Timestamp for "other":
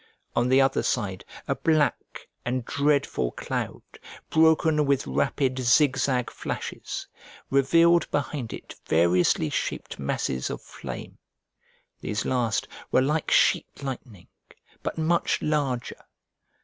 0.59-0.81